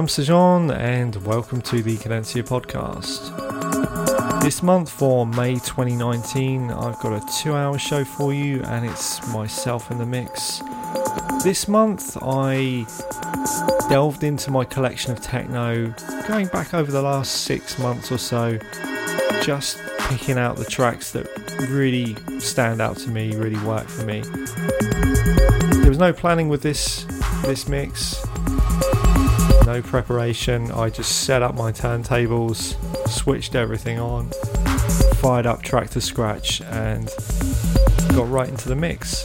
[0.00, 3.36] I'm Sejan, and welcome to the Cadencia podcast.
[4.42, 9.28] This month for May 2019, I've got a two hour show for you, and it's
[9.28, 10.62] myself in the mix.
[11.44, 12.86] This month, I
[13.90, 15.94] delved into my collection of techno,
[16.26, 18.58] going back over the last six months or so,
[19.42, 21.26] just picking out the tracks that
[21.68, 24.22] really stand out to me, really work for me.
[25.82, 27.04] There was no planning with this
[27.42, 28.19] this mix
[29.82, 30.70] preparation.
[30.72, 32.76] I just set up my turntables,
[33.08, 34.30] switched everything on,
[35.16, 37.06] fired up Traktor Scratch, and
[38.14, 39.24] got right into the mix.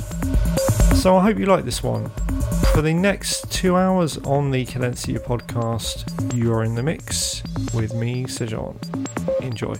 [1.01, 2.09] So I hope you like this one.
[2.73, 7.43] For the next two hours on the Cadencia podcast, you are in the mix
[7.73, 8.75] with me, Sejan.
[9.41, 9.75] Enjoy.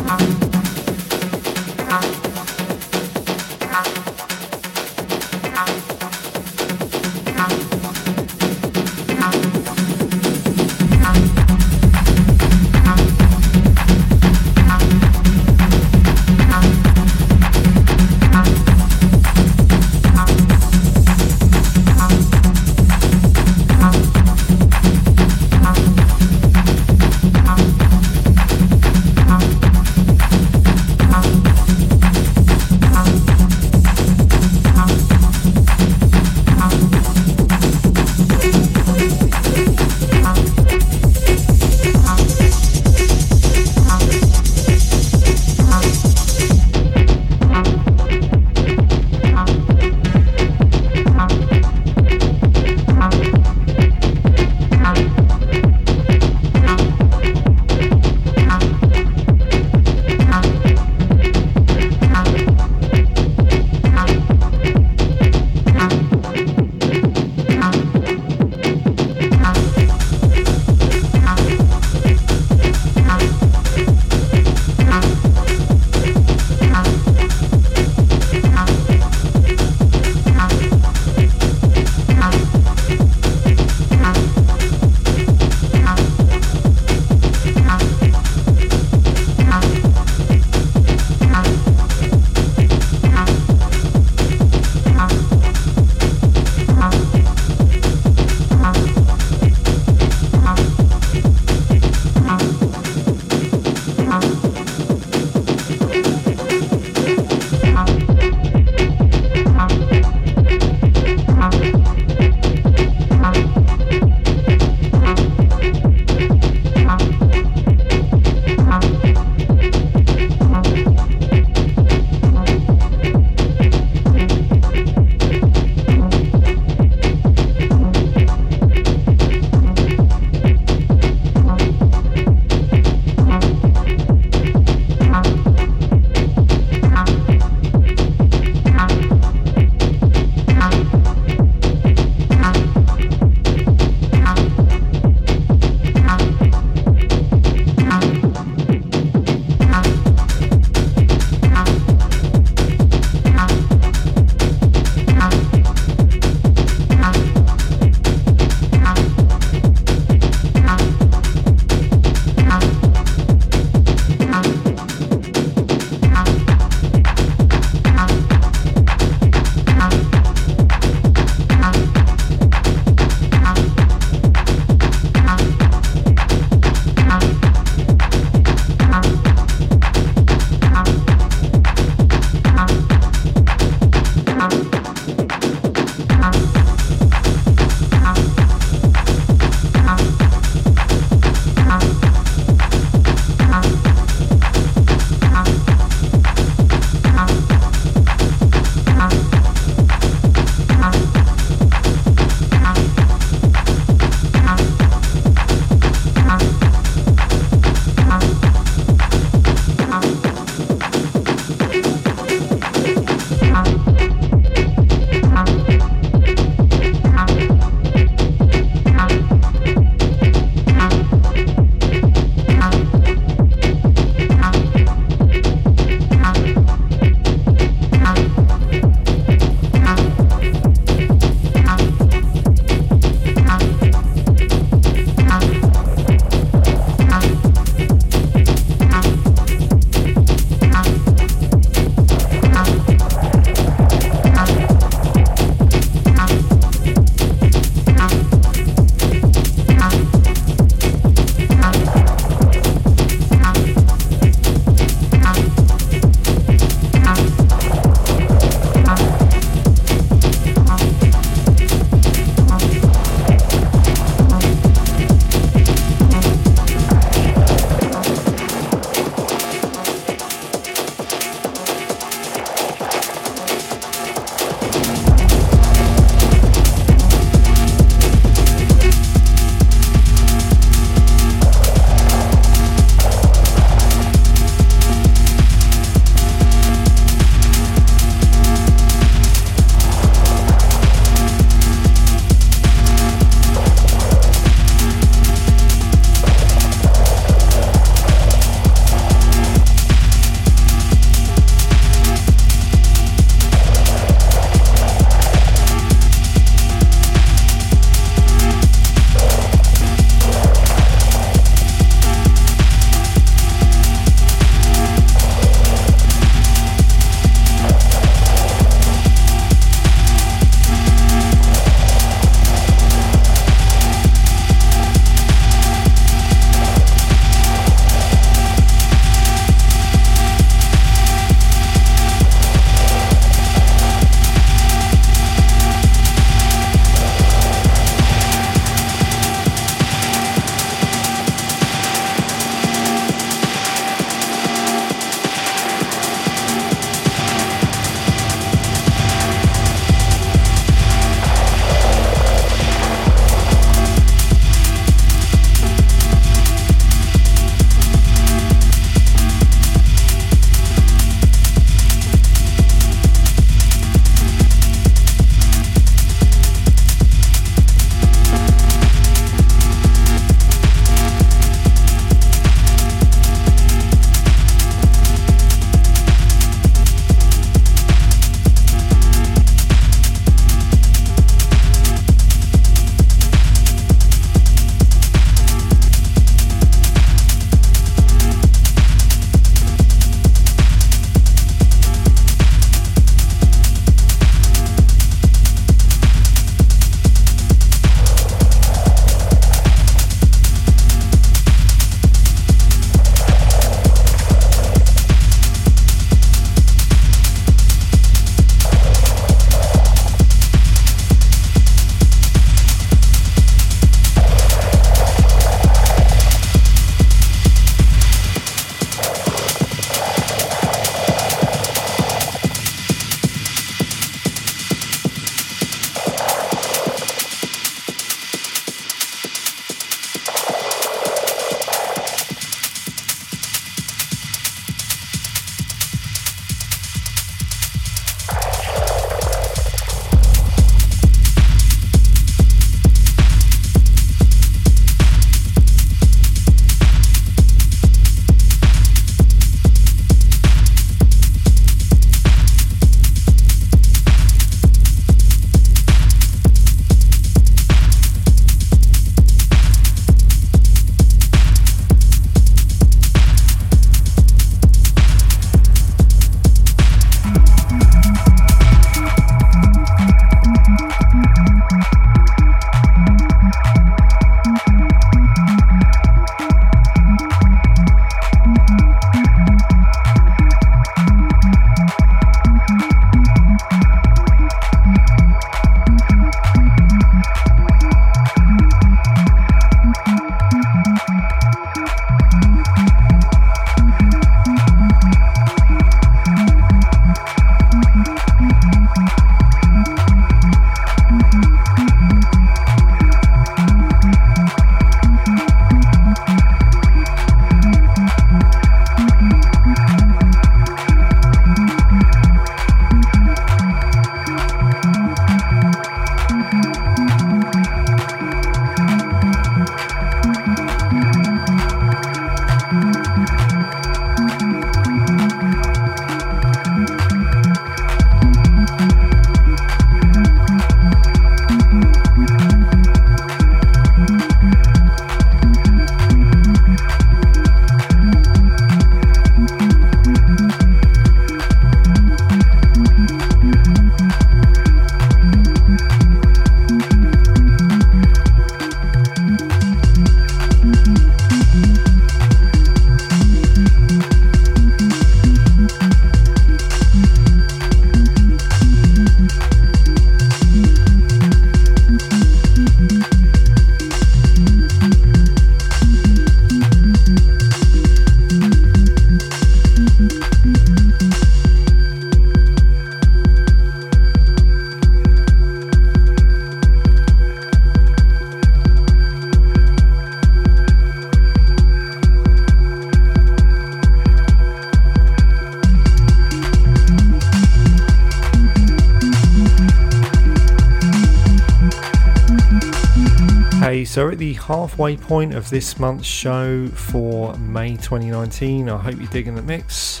[594.16, 599.34] At the halfway point of this month's show for May 2019, I hope you're digging
[599.34, 600.00] the mix.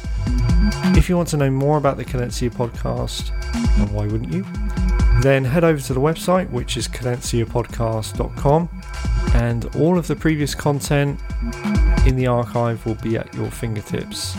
[0.96, 3.30] If you want to know more about the Cadencia podcast,
[3.78, 4.46] and why wouldn't you?
[5.20, 8.70] Then head over to the website, which is cadenciapodcast.com,
[9.34, 11.20] and all of the previous content
[12.06, 14.34] in the archive will be at your fingertips.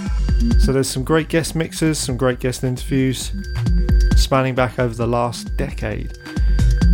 [0.58, 3.32] So there's some great guest mixes, some great guest interviews
[4.16, 6.18] spanning back over the last decade.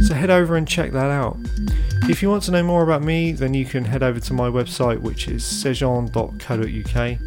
[0.01, 1.37] So head over and check that out.
[2.09, 4.49] If you want to know more about me, then you can head over to my
[4.49, 7.17] website, which is sejon.co.uk,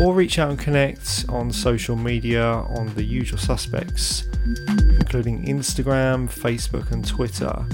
[0.00, 6.90] or reach out and connect on social media on the usual suspects, including Instagram, Facebook,
[6.92, 7.64] and Twitter.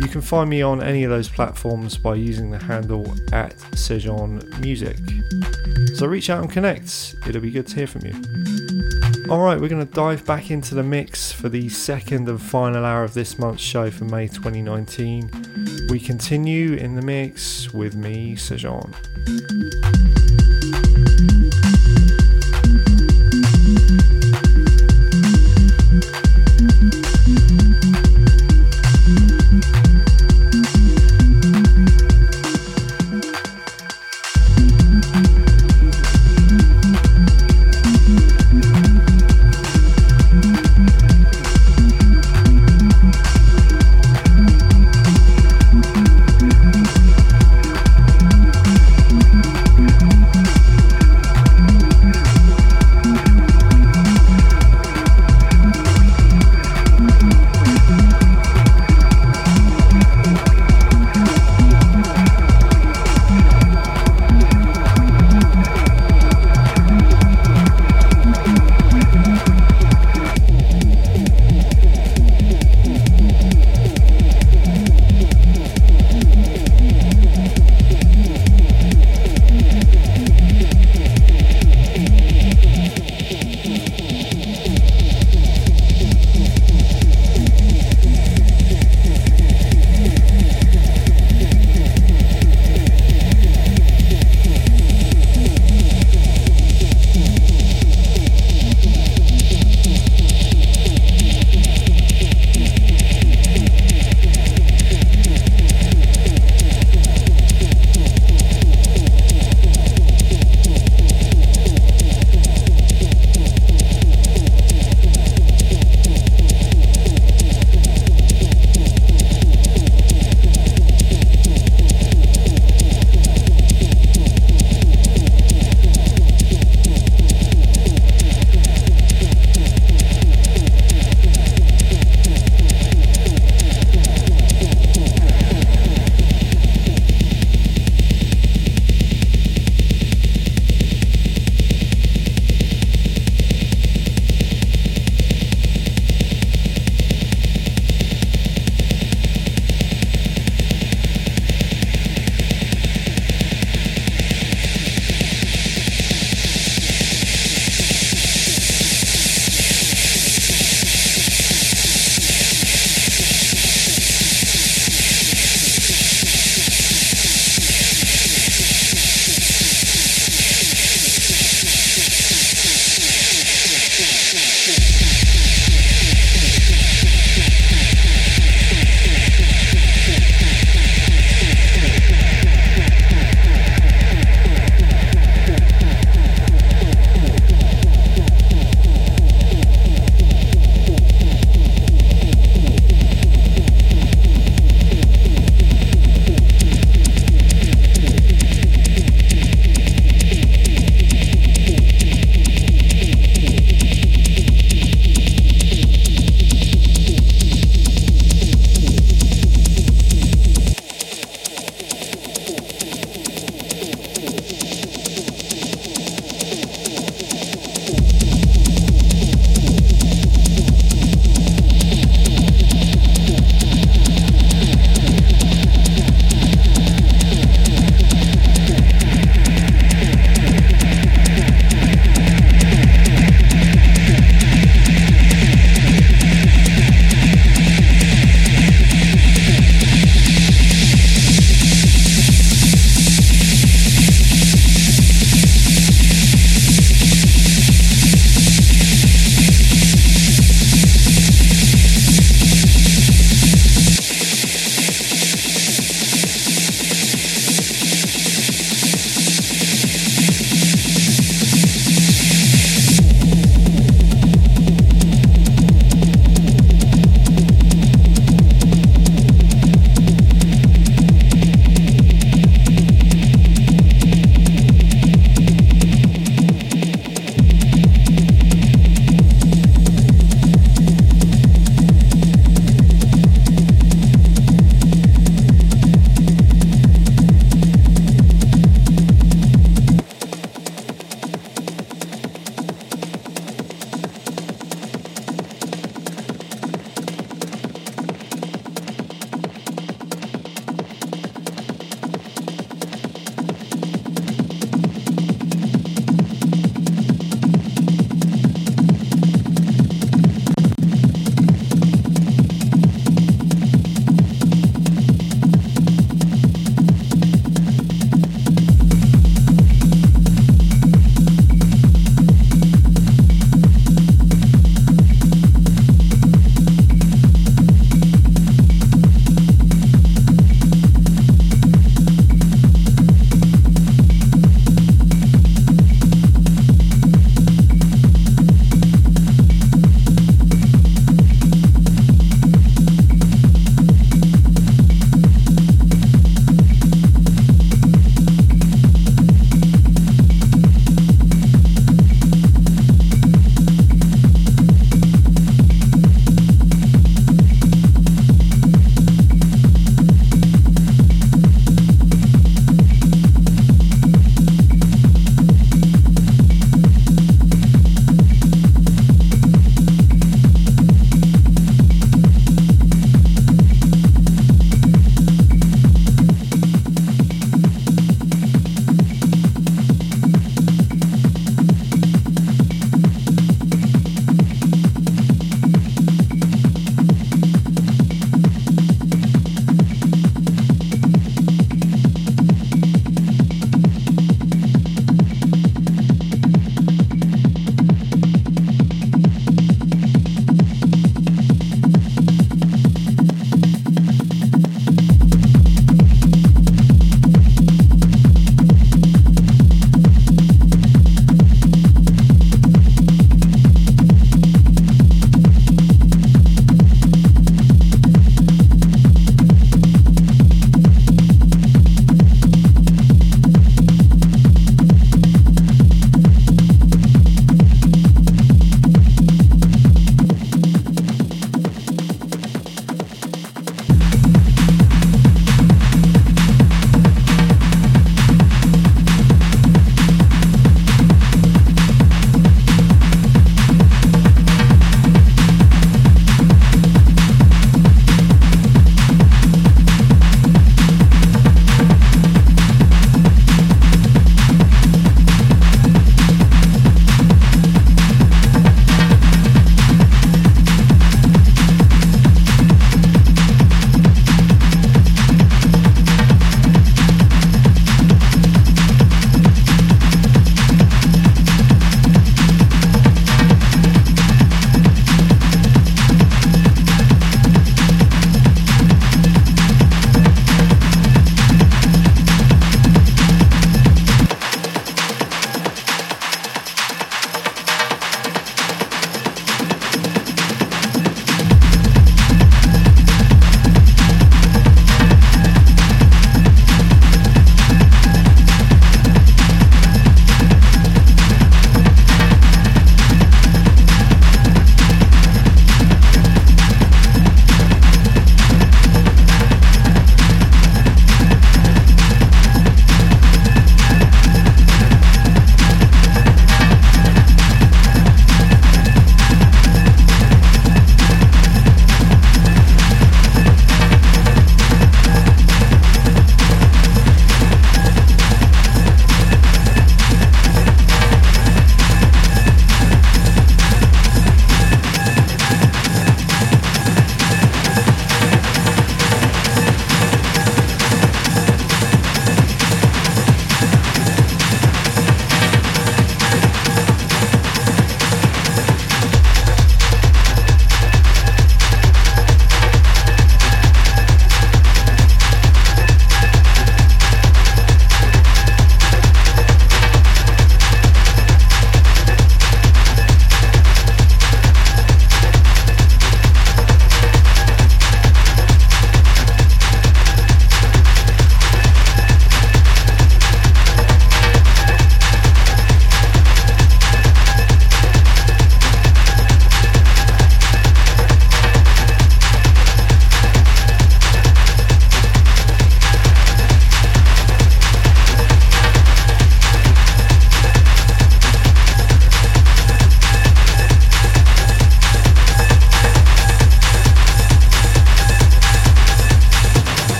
[0.00, 4.42] You can find me on any of those platforms by using the handle at Sejon
[4.60, 4.98] Music.
[5.94, 8.51] So reach out and connect, it'll be good to hear from you.
[9.28, 13.04] Alright, we're going to dive back into the mix for the second and final hour
[13.04, 15.30] of this month's show for May 2019.
[15.88, 18.92] We continue in the mix with me, Sejon.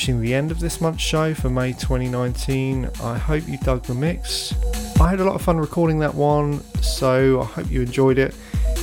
[0.00, 2.88] Approaching the end of this month's show for May 2019.
[3.02, 4.54] I hope you dug the mix.
[4.98, 8.34] I had a lot of fun recording that one, so I hope you enjoyed it.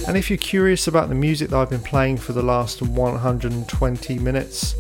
[0.08, 4.20] And if you're curious about the music that I've been playing for the last 120
[4.20, 4.76] minutes,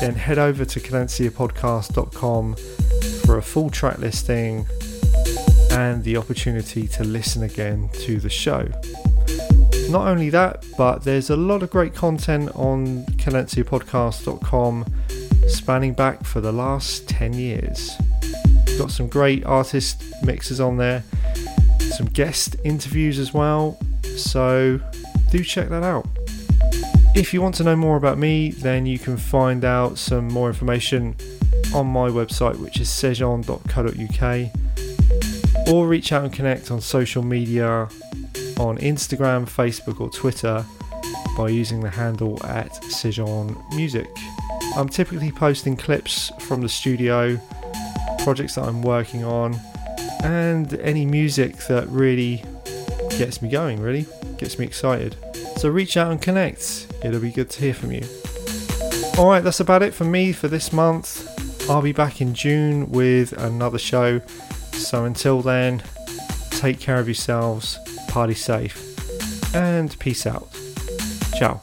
[0.00, 2.56] then head over to cadenciapodcast.com
[3.26, 4.66] for a full track listing
[5.72, 8.66] and the opportunity to listen again to the show.
[9.90, 14.86] Not only that, but there's a lot of great content on cadenciapodcast.com
[15.56, 17.90] spanning back for the last 10 years.
[18.78, 21.02] Got some great artist mixes on there,
[21.96, 23.78] some guest interviews as well,
[24.16, 24.78] so
[25.30, 26.06] do check that out.
[27.14, 30.48] If you want to know more about me, then you can find out some more
[30.48, 31.16] information
[31.74, 34.50] on my website, which is sejon.co.uk,
[35.68, 37.88] or reach out and connect on social media
[38.58, 40.64] on Instagram, Facebook, or Twitter
[41.36, 44.08] by using the handle at Sejon Music.
[44.76, 47.40] I'm typically posting clips from the studio,
[48.18, 49.58] projects that I'm working on,
[50.22, 52.44] and any music that really
[53.16, 55.16] gets me going, really gets me excited.
[55.56, 58.02] So reach out and connect, it'll be good to hear from you.
[59.18, 61.26] Alright, that's about it for me for this month.
[61.70, 64.20] I'll be back in June with another show.
[64.72, 65.82] So until then,
[66.50, 67.78] take care of yourselves
[68.16, 70.48] party safe, and peace out.
[71.38, 71.60] Ciao.